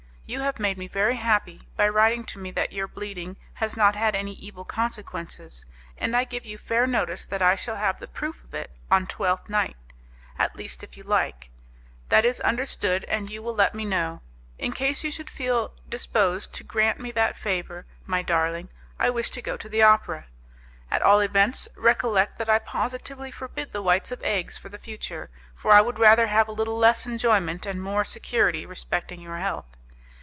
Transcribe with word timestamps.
You 0.33 0.39
have 0.39 0.61
made 0.61 0.77
me 0.77 0.87
very 0.87 1.17
happy 1.17 1.67
by 1.75 1.89
writing 1.89 2.23
to 2.27 2.39
me 2.39 2.51
that 2.51 2.71
your 2.71 2.87
bleeding 2.87 3.35
has 3.55 3.75
not 3.75 3.97
had 3.97 4.15
any 4.15 4.31
evil 4.35 4.63
consequences, 4.63 5.65
and 5.97 6.15
I 6.15 6.23
give 6.23 6.45
you 6.45 6.57
fair 6.57 6.87
notice 6.87 7.25
that 7.25 7.41
I 7.41 7.55
shall 7.57 7.75
have 7.75 7.99
the 7.99 8.07
proof 8.07 8.41
of 8.45 8.53
it 8.53 8.71
on 8.89 9.07
Twelfth 9.07 9.49
Night, 9.49 9.75
at 10.39 10.55
least 10.55 10.83
if 10.85 10.95
you 10.95 11.03
like; 11.03 11.49
that 12.07 12.23
is 12.23 12.39
understood, 12.39 13.03
and 13.09 13.29
you 13.29 13.43
will 13.43 13.53
let 13.53 13.75
me 13.75 13.83
know. 13.83 14.21
In 14.57 14.71
case 14.71 15.03
you 15.03 15.11
should 15.11 15.29
feel 15.29 15.73
disposed 15.89 16.53
to 16.53 16.63
grant 16.63 16.97
me 16.97 17.11
that 17.11 17.35
favour, 17.35 17.85
my 18.05 18.21
darling, 18.21 18.69
I 18.97 19.09
wish 19.09 19.31
to 19.31 19.41
go 19.41 19.57
to 19.57 19.67
the 19.67 19.83
opera. 19.83 20.27
At 20.89 21.01
all 21.01 21.19
events, 21.19 21.67
recollect 21.75 22.37
that 22.37 22.47
I 22.49 22.57
positively 22.59 23.31
forbid 23.31 23.73
the 23.73 23.81
whites 23.81 24.13
of 24.13 24.23
eggs 24.23 24.57
for 24.57 24.69
the 24.69 24.77
future, 24.79 25.29
for 25.55 25.73
I 25.73 25.81
would 25.81 25.99
rather 25.99 26.27
have 26.27 26.47
a 26.47 26.53
little 26.53 26.77
less 26.77 27.05
enjoyment 27.05 27.65
and 27.65 27.81
more 27.83 28.05
security 28.05 28.65
respecting 28.65 29.19
your 29.19 29.39
health. 29.39 29.65